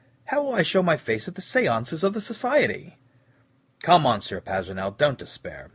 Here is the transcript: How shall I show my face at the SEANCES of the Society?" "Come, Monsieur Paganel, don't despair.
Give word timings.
How 0.25 0.37
shall 0.45 0.55
I 0.55 0.63
show 0.63 0.81
my 0.81 0.97
face 0.97 1.27
at 1.27 1.35
the 1.35 1.43
SEANCES 1.43 2.03
of 2.03 2.13
the 2.15 2.21
Society?" 2.21 2.97
"Come, 3.83 4.01
Monsieur 4.01 4.41
Paganel, 4.41 4.97
don't 4.97 5.19
despair. 5.19 5.69